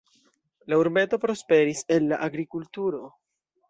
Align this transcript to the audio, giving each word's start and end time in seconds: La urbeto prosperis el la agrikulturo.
La 0.73 0.79
urbeto 0.85 1.21
prosperis 1.27 1.87
el 1.99 2.11
la 2.11 2.23
agrikulturo. 2.33 3.09